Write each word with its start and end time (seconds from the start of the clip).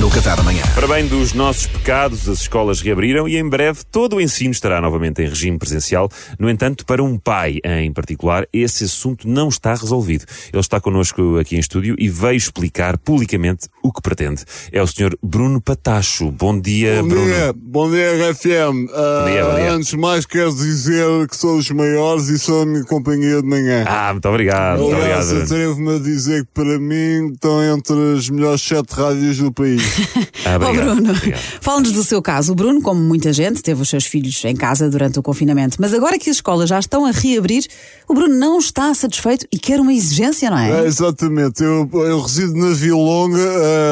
no 0.00 0.10
Café 0.10 0.36
da 0.36 0.42
Manhã. 0.42 0.62
Para 0.74 0.86
bem 0.86 1.06
dos 1.06 1.32
nossos 1.32 1.66
pecados, 1.66 2.28
as 2.28 2.40
escolas 2.42 2.80
reabriram 2.80 3.26
e 3.26 3.36
em 3.36 3.48
breve 3.48 3.80
todo 3.90 4.16
o 4.16 4.20
ensino 4.20 4.50
estará 4.50 4.80
novamente 4.80 5.22
em 5.22 5.26
regime 5.28 5.58
presencial. 5.58 6.10
No 6.38 6.50
entanto, 6.50 6.84
para 6.84 7.02
um 7.02 7.18
pai 7.18 7.60
em 7.64 7.90
particular, 7.92 8.46
esse 8.52 8.84
assunto 8.84 9.26
não 9.26 9.48
está 9.48 9.74
resolvido. 9.74 10.24
Ele 10.52 10.60
está 10.60 10.80
connosco 10.80 11.38
aqui 11.38 11.56
em 11.56 11.60
estúdio 11.60 11.94
e 11.98 12.08
veio 12.08 12.36
explicar 12.36 12.98
publicamente 12.98 13.68
o 13.82 13.90
que 13.90 14.02
pretende. 14.02 14.44
É 14.70 14.82
o 14.82 14.86
Sr. 14.86 15.16
Bruno 15.22 15.60
Patacho. 15.60 16.30
Bom 16.30 16.60
dia, 16.60 17.02
Bom 17.02 17.08
Bruno. 17.08 17.24
dia, 17.26 17.54
bom 17.56 17.90
dia 17.90 18.30
RFM. 18.30 18.90
Ah, 18.92 19.22
Bom 19.24 19.30
dia, 19.30 19.44
bom 19.44 19.54
dia. 19.54 19.72
Antes 19.72 19.88
de 19.90 19.96
mais 19.96 20.26
quero 20.26 20.54
dizer 20.54 21.26
que 21.28 21.36
são 21.36 21.56
os 21.56 21.70
maiores 21.70 22.28
e 22.28 22.38
são 22.38 22.62
a 22.62 22.66
minha 22.66 22.84
companhia 22.84 23.40
de 23.40 23.48
manhã. 23.48 23.84
Ah, 23.88 24.12
muito 24.12 24.28
obrigado, 24.28 24.80
muito 24.82 24.94
obrigado. 24.94 25.22
Aliás, 25.30 25.42
atrevo-me 25.50 25.96
a 25.96 25.98
dizer 25.98 26.44
que 26.44 26.50
para 26.52 26.78
mim 26.78 27.32
estão 27.32 27.62
entre 27.74 27.96
as 28.16 28.28
melhores 28.28 28.60
sete 28.60 28.92
rádios 28.92 29.38
do 29.38 29.50
país. 29.52 29.85
Ah, 30.44 30.56
obrigado, 30.56 30.94
Bruno, 31.02 31.14
fala-nos 31.60 31.90
do 31.92 32.04
seu 32.04 32.22
caso. 32.22 32.52
O 32.52 32.54
Bruno, 32.54 32.80
como 32.80 33.00
muita 33.00 33.32
gente, 33.32 33.62
teve 33.62 33.82
os 33.82 33.88
seus 33.88 34.04
filhos 34.06 34.44
em 34.44 34.54
casa 34.54 34.88
durante 34.88 35.18
o 35.18 35.22
confinamento. 35.22 35.76
Mas 35.80 35.92
agora 35.92 36.18
que 36.18 36.30
as 36.30 36.36
escolas 36.36 36.68
já 36.68 36.78
estão 36.78 37.04
a 37.04 37.10
reabrir, 37.10 37.66
o 38.08 38.14
Bruno 38.14 38.34
não 38.34 38.58
está 38.58 38.94
satisfeito 38.94 39.44
e 39.50 39.58
quer 39.58 39.80
uma 39.80 39.92
exigência, 39.92 40.48
não 40.48 40.58
É, 40.58 40.82
é? 40.82 40.86
exatamente, 40.86 41.62
eu, 41.64 41.88
eu 41.94 42.20
resido 42.20 42.54
na 42.54 42.72
Vila 42.74 42.96
Longa, 42.96 43.38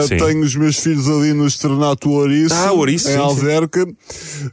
Sim. 0.09 0.17
tenho 0.17 0.45
os 0.45 0.55
meus 0.55 0.77
filhos 0.79 1.09
ali 1.09 1.33
no 1.33 1.47
Externato 1.47 2.09
Ouriço, 2.11 2.55
Ah, 2.55 2.73
Ouriço, 2.73 3.09
em 3.09 3.13
sim, 3.13 3.17
sim. 3.17 3.23
Alverca. 3.23 3.87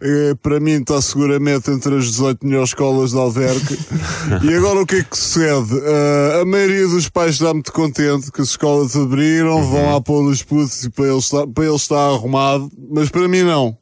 Eh, 0.02 0.36
para 0.42 0.60
mim 0.60 0.72
está 0.82 1.00
seguramente 1.02 1.70
entre 1.70 1.96
as 1.98 2.06
18 2.06 2.46
melhores 2.48 2.70
escolas 2.70 3.12
de 3.12 3.18
Alverca. 3.18 3.78
e 4.44 4.54
agora 4.56 4.82
o 4.82 4.86
que 4.88 4.96
é 4.96 5.04
que 5.04 5.16
sucede? 5.18 5.70
Ah, 5.86 6.40
a 6.42 6.46
maioria 6.46 6.88
dos 6.88 7.10
pais 7.10 7.34
está 7.34 7.54
muito 7.54 7.72
contente 7.72 8.32
que 8.32 8.42
as 8.42 8.50
escolas 8.50 8.96
abriram, 8.96 9.58
Uhum. 9.58 9.70
vão 9.70 9.92
lá 9.94 10.02
pôr 10.02 10.24
os 10.26 10.42
putos 10.42 10.84
e 10.84 10.90
para 10.90 11.06
eles, 11.08 11.30
para 11.54 11.66
eles 11.66 11.82
está 11.82 12.10
arrumado, 12.10 12.70
mas 12.90 13.10
para 13.10 13.28
mim 13.28 13.44
não. 13.44 13.81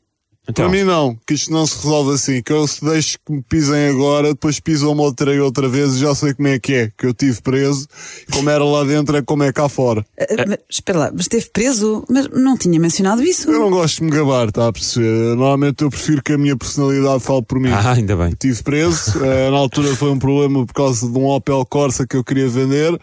Então, 0.49 0.65
Para 0.65 0.75
mim 0.75 0.83
não, 0.83 1.15
que 1.27 1.35
isto 1.35 1.51
não 1.51 1.63
se 1.67 1.75
resolve 1.75 2.15
assim, 2.15 2.41
que 2.41 2.51
eu 2.51 2.67
se 2.67 2.83
deixo 2.83 3.19
que 3.23 3.31
me 3.31 3.43
pisem 3.43 3.89
agora, 3.89 4.29
depois 4.29 4.59
pisam-me 4.59 4.99
outra 4.99 5.31
e 5.33 5.39
outra 5.39 5.69
vez 5.69 5.95
e 5.95 5.99
já 5.99 6.15
sei 6.15 6.33
como 6.33 6.47
é 6.47 6.57
que 6.57 6.73
é, 6.73 6.91
que 6.97 7.05
eu 7.05 7.13
tive 7.13 7.39
preso, 7.43 7.87
como 8.33 8.49
era 8.49 8.63
lá 8.63 8.83
dentro 8.83 9.15
é 9.15 9.21
como 9.21 9.43
é 9.43 9.53
cá 9.53 9.69
fora. 9.69 10.03
Ah, 10.19 10.45
mas, 10.47 10.57
espera 10.67 10.97
lá, 10.97 11.11
mas 11.11 11.21
esteve 11.21 11.51
preso, 11.53 12.03
mas 12.09 12.27
não 12.29 12.57
tinha 12.57 12.79
mencionado 12.79 13.21
isso. 13.21 13.47
Eu 13.51 13.59
não 13.59 13.69
gosto 13.69 13.97
de 13.97 14.05
me 14.05 14.09
gabar, 14.09 14.47
está 14.47 14.67
a 14.67 14.73
perceber? 14.73 15.35
Normalmente 15.35 15.83
eu 15.83 15.89
prefiro 15.91 16.23
que 16.23 16.33
a 16.33 16.37
minha 16.37 16.57
personalidade 16.57 17.19
fale 17.19 17.43
por 17.43 17.59
mim. 17.59 17.69
Ah, 17.69 17.91
ainda 17.91 18.15
bem. 18.15 18.29
Estive 18.29 18.63
preso, 18.63 19.13
eh, 19.23 19.51
na 19.51 19.57
altura 19.57 19.95
foi 19.95 20.09
um 20.09 20.17
problema 20.17 20.65
por 20.65 20.73
causa 20.73 21.07
de 21.07 21.15
um 21.15 21.27
Opel 21.27 21.63
Corsa 21.63 22.07
que 22.07 22.17
eu 22.17 22.23
queria 22.23 22.49
vender. 22.49 22.99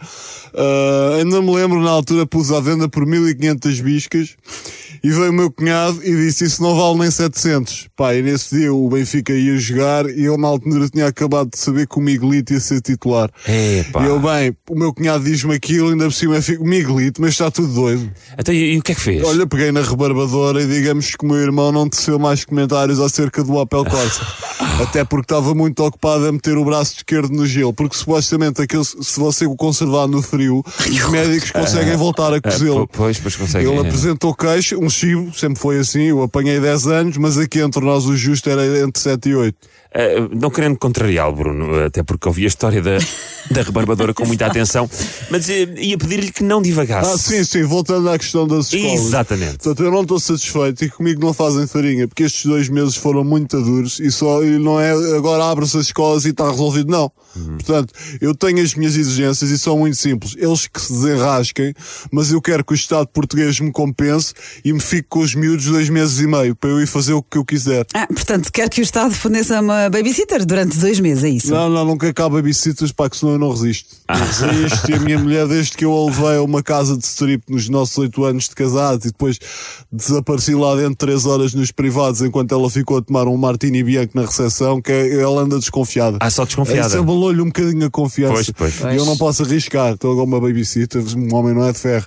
Eh, 0.53 1.19
ainda 1.21 1.41
me 1.41 1.55
lembro, 1.55 1.81
na 1.81 1.91
altura 1.91 2.27
pus 2.27 2.51
à 2.51 2.59
venda 2.59 2.89
por 2.89 3.05
1500 3.05 3.79
biscas 3.79 4.35
e 5.03 5.09
veio 5.09 5.29
o 5.29 5.33
meu 5.33 5.51
cunhado 5.51 5.99
e 6.03 6.15
disse 6.15 6.45
isso 6.45 6.61
não 6.61 6.75
vale 6.75 6.99
nem 6.99 7.11
700. 7.11 7.87
Pá, 7.95 8.13
e 8.15 8.21
nesse 8.21 8.55
dia 8.57 8.73
o 8.73 8.89
Benfica 8.89 9.33
ia 9.33 9.57
jogar 9.57 10.09
e 10.09 10.23
eu 10.23 10.37
na 10.37 10.47
altura 10.47 10.89
tinha 10.89 11.07
acabado 11.07 11.49
de 11.51 11.57
saber 11.59 11.87
que 11.87 11.97
o 11.97 12.01
Miguelito 12.01 12.53
ia 12.53 12.59
ser 12.59 12.81
titular. 12.81 13.29
Epá. 13.47 14.03
E 14.03 14.07
eu, 14.07 14.19
bem, 14.19 14.55
o 14.69 14.75
meu 14.77 14.93
cunhado 14.93 15.23
diz-me 15.23 15.53
aquilo, 15.55 15.89
ainda 15.89 16.05
por 16.05 16.13
cima 16.13 16.41
fico, 16.41 16.63
Miguelito, 16.65 17.21
mas 17.21 17.31
está 17.31 17.49
tudo 17.51 17.73
doido. 17.73 18.11
Então, 18.37 18.53
e, 18.53 18.73
e 18.73 18.77
o 18.77 18.81
que 18.81 18.91
é 18.91 18.95
que 18.95 19.01
fez? 19.01 19.23
Olha, 19.23 19.45
peguei 19.47 19.71
na 19.71 19.81
rebarbadora 19.81 20.61
e 20.61 20.67
digamos 20.67 21.15
que 21.15 21.25
o 21.25 21.27
meu 21.27 21.37
irmão 21.37 21.71
não 21.71 21.89
teceu 21.89 22.19
mais 22.19 22.43
comentários 22.45 22.99
acerca 22.99 23.43
do 23.43 23.55
Opel 23.55 23.85
Corsa. 23.85 24.21
Até 24.81 25.03
porque 25.03 25.25
estava 25.33 25.53
muito 25.55 25.83
ocupado 25.83 26.25
a 26.27 26.31
meter 26.31 26.57
o 26.57 26.63
braço 26.65 26.95
esquerdo 26.97 27.29
no 27.31 27.45
gelo. 27.45 27.73
Porque 27.73 27.95
supostamente 27.97 28.61
aquele, 28.61 28.83
se 28.83 29.19
você 29.19 29.45
o 29.45 29.55
conservar 29.55 30.07
no 30.07 30.21
frio, 30.21 30.63
os 30.79 31.09
médicos 31.09 31.51
conseguem 31.51 31.95
voltar 31.95 32.33
a 32.33 32.37
Ah, 32.37 32.41
cozê-lo. 32.41 32.87
po- 32.87 32.97
pois, 32.97 33.19
pois 33.19 33.35
consegue. 33.35 33.67
Ele 33.67 33.79
apresentou 33.79 34.33
queixo, 34.35 34.79
um 34.87 34.89
chibo, 34.89 35.33
sempre 35.33 35.59
foi 35.59 35.77
assim, 35.79 36.03
eu 36.03 36.23
apanhei 36.23 36.59
10 36.59 36.87
anos, 36.87 37.17
mas 37.17 37.37
aqui 37.37 37.59
entre 37.59 37.83
nós 37.83 38.05
o 38.05 38.15
justo 38.15 38.49
era 38.49 38.65
entre 38.79 39.01
7 39.01 39.29
e 39.29 39.35
8. 39.35 39.57
Uh, 39.97 40.29
não 40.39 40.51
querendo 40.51 40.77
contrariá-lo, 40.77 41.35
Bruno, 41.35 41.83
até 41.85 42.03
porque 42.03 42.27
ouvi 42.27 42.43
a 42.43 42.47
história 42.47 42.79
da, 42.83 42.99
da 43.49 43.63
rebarbadora 43.63 44.13
com 44.13 44.25
muita 44.27 44.45
atenção, 44.45 44.87
mas 45.31 45.47
uh, 45.47 45.51
ia 45.75 45.97
pedir-lhe 45.97 46.31
que 46.31 46.43
não 46.43 46.61
divagasse. 46.61 47.11
Ah, 47.11 47.17
sim, 47.17 47.43
sim, 47.43 47.63
voltando 47.63 48.07
à 48.07 48.15
questão 48.15 48.47
das 48.47 48.71
escolas. 48.71 48.99
Exatamente. 48.99 49.57
Portanto, 49.57 49.83
eu 49.83 49.91
não 49.91 50.03
estou 50.03 50.19
satisfeito 50.19 50.85
e 50.85 50.89
comigo 50.89 51.19
não 51.19 51.33
fazem 51.33 51.65
farinha, 51.65 52.07
porque 52.07 52.23
estes 52.23 52.45
dois 52.45 52.69
meses 52.69 52.95
foram 52.95 53.23
muito 53.23 53.59
duros 53.59 53.99
e 53.99 54.11
só 54.11 54.43
e 54.43 54.59
não 54.59 54.79
é 54.79 54.91
agora 55.17 55.45
abre-se 55.45 55.77
as 55.77 55.87
escolas 55.87 56.25
e 56.25 56.29
está 56.29 56.47
resolvido, 56.47 56.91
não. 56.91 57.11
Portanto, 57.33 57.93
eu 58.19 58.33
tenho 58.33 58.63
as 58.63 58.73
minhas 58.73 58.95
exigências 58.95 59.49
e 59.49 59.57
são 59.57 59.77
muito 59.77 59.97
simples. 59.97 60.35
Eles 60.37 60.67
que 60.67 60.81
se 60.81 60.91
desenrasquem, 60.93 61.73
mas 62.11 62.31
eu 62.31 62.41
quero 62.41 62.63
que 62.63 62.73
o 62.73 62.75
Estado 62.75 63.07
português 63.07 63.59
me 63.59 63.71
compense 63.71 64.33
e 64.63 64.73
me 64.73 64.79
fique 64.79 65.07
com 65.09 65.19
os 65.19 65.35
miúdos 65.35 65.65
dois 65.65 65.89
meses 65.89 66.19
e 66.19 66.27
meio 66.27 66.55
para 66.55 66.69
eu 66.69 66.81
ir 66.81 66.87
fazer 66.87 67.13
o 67.13 67.21
que 67.21 67.37
eu 67.37 67.45
quiser. 67.45 67.85
Ah, 67.93 68.07
portanto, 68.07 68.51
quer 68.51 68.69
que 68.69 68.81
o 68.81 68.83
Estado 68.83 69.13
forneça 69.13 69.59
uma 69.59 69.86
babysitter 69.89 70.45
durante 70.45 70.77
dois 70.77 70.99
meses, 70.99 71.23
é 71.23 71.29
isso? 71.29 71.51
Não, 71.51 71.69
não, 71.69 71.85
nunca 71.85 72.07
acaba 72.09 72.35
babysitters, 72.37 72.91
pá, 72.91 73.09
que 73.09 73.17
senão 73.17 73.33
eu 73.33 73.39
não 73.39 73.51
resisto. 73.51 73.95
Ah. 74.07 74.15
Resisto 74.17 74.91
e 74.91 74.93
a 74.93 74.99
minha 74.99 75.19
mulher, 75.19 75.47
desde 75.47 75.75
que 75.77 75.85
eu 75.85 75.93
a 75.93 76.05
levei 76.05 76.37
a 76.37 76.41
uma 76.41 76.61
casa 76.63 76.97
de 76.97 77.05
strip 77.05 77.43
nos 77.49 77.67
nossos 77.69 77.97
oito 77.97 78.23
anos 78.23 78.45
de 78.49 78.55
casados 78.55 79.05
e 79.05 79.09
depois 79.11 79.39
desapareci 79.91 80.53
lá 80.55 80.75
dentro 80.75 80.95
três 80.95 81.25
horas 81.25 81.53
nos 81.53 81.71
privados 81.71 82.21
enquanto 82.21 82.53
ela 82.53 82.69
ficou 82.69 82.97
a 82.97 83.01
tomar 83.01 83.27
um 83.27 83.37
martini 83.37 83.83
bianco 83.83 84.13
na 84.15 84.25
recepção, 84.25 84.81
que 84.81 84.91
é- 84.91 85.21
ela 85.21 85.41
anda 85.41 85.57
desconfiada. 85.59 86.17
Ah, 86.19 86.29
só 86.29 86.45
desconfiada. 86.45 86.87
Isso 86.87 86.97
abalou-lhe 86.99 87.41
um 87.41 87.45
bocadinho 87.47 87.85
a 87.85 87.89
confiança. 87.89 88.53
Pois, 88.55 88.77
pois. 88.79 88.93
E 88.93 88.97
eu 88.97 89.05
não 89.05 89.17
posso 89.17 89.43
arriscar, 89.43 89.93
estou 89.93 90.11
agora 90.11 90.27
uma 90.27 90.39
babysitter, 90.39 91.03
um 91.17 91.33
homem 91.35 91.53
não 91.53 91.65
é 91.65 91.71
de 91.71 91.79
ferro. 91.79 92.05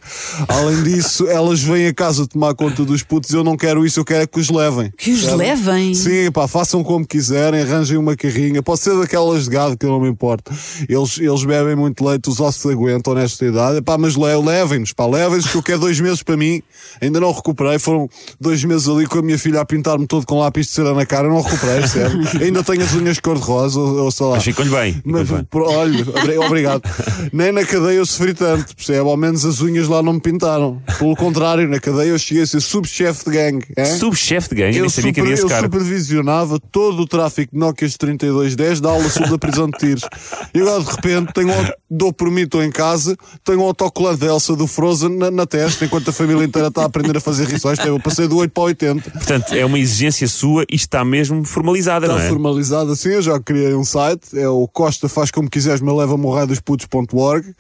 Além 0.49 0.83
disso, 0.83 1.27
elas 1.29 1.61
vêm 1.61 1.87
a 1.87 1.95
casa 1.95 2.27
tomar 2.27 2.55
conta 2.55 2.85
dos 2.85 3.03
putos, 3.03 3.31
eu 3.31 3.43
não 3.45 3.57
quero 3.57 3.85
isso, 3.85 4.01
eu 4.01 4.05
quero 4.05 4.23
é 4.23 4.27
que 4.27 4.39
os 4.39 4.51
levem. 4.51 4.93
Que 4.97 5.11
os 5.13 5.23
levem? 5.25 5.95
Sim, 5.95 6.31
pá, 6.31 6.47
façam 6.47 6.83
como 6.85 7.07
quiserem, 7.07 7.60
arranjem 7.61 7.97
uma 7.99 8.17
carrinha, 8.17 8.63
pode 8.63 8.81
ser 8.81 8.97
daquelas 8.99 9.45
de 9.45 9.51
gado 9.51 9.77
que 9.77 9.85
eu 9.87 9.91
não 9.91 10.01
me 10.01 10.09
importo. 10.09 10.53
Eles, 10.89 11.19
eles 11.19 11.45
bebem 11.45 11.77
muito 11.77 12.05
leite, 12.05 12.29
os 12.29 12.41
ossos 12.41 12.71
aguentam 12.71 13.15
nesta 13.15 13.45
idade, 13.45 13.83
pá, 13.83 13.97
mas 13.99 14.17
le- 14.17 14.37
levem-nos, 14.45 14.93
pá, 14.93 15.07
levem-nos 15.07 15.47
que 15.49 15.57
eu 15.57 15.63
quero 15.63 15.81
dois 15.81 15.99
meses 16.01 16.23
para 16.23 16.37
mim, 16.37 16.63
ainda 17.01 17.21
não 17.21 17.33
recuperei, 17.33 17.79
foram 17.79 18.09
dois 18.41 18.63
meses 18.65 18.89
ali 18.89 19.07
com 19.07 19.19
a 19.19 19.23
minha 19.23 19.39
filha 19.39 19.61
a 19.61 19.65
pintar-me 19.65 20.07
todo 20.07 20.27
com 20.27 20.39
lápis 20.41 20.67
de 20.67 20.73
cera 20.73 20.95
na 20.95 21.05
cara, 21.07 21.29
não 21.29 21.41
recuperei, 21.41 21.87
sério. 21.87 22.19
ainda 22.41 22.63
tenho 22.65 22.83
as 22.83 22.93
unhas 22.95 23.19
cor-de-rosa, 23.21 23.79
ou, 23.81 24.05
ou 24.05 24.11
sei 24.11 24.27
lá. 24.27 24.33
Mas 24.35 24.45
ficou-lhe 24.45 24.71
bem. 24.71 25.01
Mas, 25.05 25.29
bem. 25.29 25.47
olha, 25.53 26.01
obri- 26.03 26.39
obrigado. 26.39 26.83
Nem 27.33 27.53
na 27.53 27.65
cadeia 27.65 27.97
eu 27.99 28.07
sofri 28.07 28.35
tanto, 28.35 28.75
percebe? 28.77 29.01
Ao 29.09 29.17
menos 29.17 29.45
as 29.45 29.61
unhas 29.61 29.89
lá 29.89 30.03
não 30.03 30.15
me 30.15 30.21
pintaram. 30.21 30.81
Pelo 31.01 31.17
contrário, 31.17 31.67
na 31.67 31.81
cadeia 31.81 32.11
eu 32.11 32.19
cheguei 32.19 32.43
a 32.43 32.47
ser 32.47 32.61
subchefe 32.61 33.25
de 33.25 33.31
gangue. 33.37 33.67
é? 33.75 33.85
Subchefe 33.87 34.51
de 34.51 34.55
gangue, 34.55 34.77
eu 34.77 34.83
nem 34.83 34.91
sabia 34.91 35.13
que 35.13 35.21
super- 35.21 35.33
havia 35.33 35.35
esse 35.35 35.43
eu 35.43 35.49
supervisionava 35.65 36.61
todo 36.61 37.01
o 37.01 37.07
tráfico 37.07 37.53
de 37.55 37.59
Nokias 37.59 37.97
3210 37.97 38.81
da 38.81 38.91
aula 38.91 39.09
sul 39.09 39.27
da 39.29 39.39
prisão 39.39 39.69
de 39.69 39.79
tiros. 39.79 40.03
E 40.55 40.61
agora 40.61 40.85
de 40.85 40.91
repente 40.91 41.33
tenho, 41.33 41.53
dou 41.91 42.13
por 42.13 42.31
mim, 42.31 42.43
estou 42.43 42.63
em 42.63 42.71
casa, 42.71 43.17
tenho 43.45 43.61
um 43.61 43.65
autocolante 43.65 44.21
da 44.21 44.27
Elsa 44.27 44.55
do 44.55 44.67
Frozen 44.67 45.17
na, 45.17 45.31
na 45.31 45.47
testa, 45.47 45.85
enquanto 45.85 46.11
a 46.11 46.13
família 46.13 46.45
inteira 46.45 46.69
está 46.69 46.83
a 46.83 46.87
aprender 46.87 47.17
a 47.17 47.21
fazer 47.21 47.47
rissóis. 47.47 47.79
Eu 47.81 47.99
passei 47.99 48.29
do 48.29 48.37
8 48.37 48.53
para 48.53 48.63
o 48.63 48.67
80. 48.67 49.11
Portanto, 49.11 49.53
é 49.55 49.65
uma 49.65 49.79
exigência 49.79 50.29
sua 50.29 50.65
e 50.71 50.77
está 50.77 51.05
mesmo 51.05 51.45
formalizada, 51.45 52.07
Está 52.07 52.19
não 52.19 52.25
é? 52.25 52.29
formalizado 52.29 52.93
assim, 52.93 53.09
eu 53.11 53.23
já 53.23 53.41
criei 53.41 53.75
um 53.75 53.85
site, 53.85 54.39
é 54.39 54.49
o 54.49 54.69
Costa 54.69 55.09
faz 55.09 55.31
como 55.31 55.51
quiseres, 55.51 55.81
mas 55.81 55.95
leva-me 55.95 56.25
o 56.25 56.31
raio 56.33 56.47
dos 56.47 56.61
putos.org. 56.61 57.55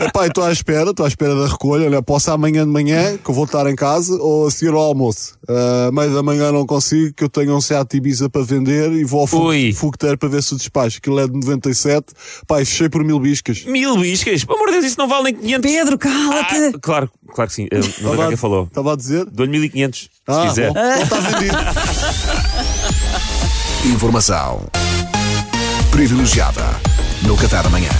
Epá, 0.00 0.26
estou 0.26 0.44
à 0.44 0.52
espera, 0.52 0.90
estou 0.90 1.04
à 1.04 1.08
espera 1.08 1.34
da 1.34 1.46
recolha, 1.46 1.86
olha, 1.86 2.02
posso 2.02 2.30
amanhã 2.30 2.64
de 2.64 2.70
manhã, 2.70 3.16
que 3.18 3.30
eu 3.30 3.34
vou 3.34 3.44
estar 3.44 3.66
em 3.70 3.76
casa, 3.76 4.14
ou 4.14 4.46
a 4.46 4.50
seguir 4.50 4.72
ao 4.72 4.80
almoço. 4.80 5.34
Ah, 5.48 5.90
meio 5.92 6.14
da 6.14 6.22
manhã 6.22 6.50
não 6.52 6.64
consigo, 6.66 7.12
que 7.14 7.24
eu 7.24 7.28
tenho 7.28 7.54
um 7.54 7.60
Seat 7.60 7.96
Ibiza 7.96 8.28
para 8.30 8.42
vender 8.42 8.90
e 8.92 9.04
vou 9.04 9.20
ao 9.20 9.26
fogueteiro 9.74 10.16
para 10.18 10.28
ver 10.28 10.42
se 10.42 10.54
o 10.54 10.56
despacho, 10.56 10.98
aquilo 10.98 11.18
é 11.20 11.26
de 11.26 11.34
97, 11.34 12.06
pá, 12.46 12.60
e 12.62 12.64
fechei 12.64 12.88
por 12.88 13.04
mil 13.04 13.18
biscas. 13.42 13.64
Mil 13.64 13.96
biscas? 13.98 14.44
Pelo 14.44 14.58
amor 14.58 14.68
de 14.68 14.72
Deus, 14.74 14.84
isso 14.86 14.98
não 14.98 15.08
vale 15.08 15.24
nem 15.24 15.34
500. 15.34 15.70
Pedro, 15.72 15.98
cala-te! 15.98 16.54
Ah, 16.56 16.72
claro, 16.80 17.10
claro 17.34 17.48
que 17.50 17.54
sim. 17.54 17.64
Uh, 17.66 18.02
não 18.02 18.14
foi 18.14 18.28
quem 18.28 18.36
falou. 18.36 18.64
Estava 18.64 18.92
a 18.92 18.96
dizer? 18.96 19.24
Dou-lhe 19.26 19.50
1500, 19.52 20.00
se 20.00 20.08
Ah, 20.26 20.46
quiser. 20.48 20.72
bom, 20.72 20.80
então 20.80 21.02
está 21.02 21.20
vendido. 21.20 21.56
Informação 23.94 24.62
privilegiada 25.90 26.64
no 27.22 27.36
Café 27.36 27.62
da 27.62 27.68
Manhã. 27.70 27.90